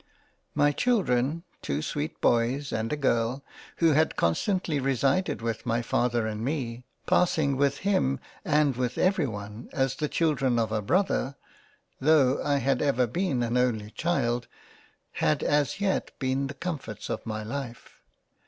[0.55, 3.43] My Children, two sweet Boys and a Girl,
[3.77, 9.27] who had constantly resided with my Father and me, passing with him and with every
[9.27, 11.35] one as the Children of a Brother
[11.99, 14.47] (tho' I had ever been an only Child)
[15.11, 18.01] had as yet been the comforts of my Life.